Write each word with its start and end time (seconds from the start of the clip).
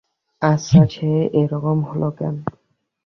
আচ্ছা, 0.41 0.81
সে 0.89 1.09
এ 1.33 1.41
রকম 1.51 1.77
হল 1.83 2.03
কেন? 2.17 2.35